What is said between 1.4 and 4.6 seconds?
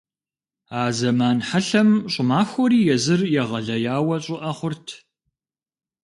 хьэлъэм щӀымахуэри езыр егъэлеяуэ щӀыӀэ